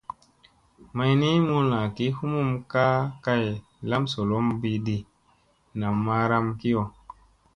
[0.95, 2.85] May ni, mulla gi humum ka
[3.25, 3.43] kay
[3.89, 4.97] lamzolomɓi ɗi,
[5.79, 6.83] nam maaram kiyo.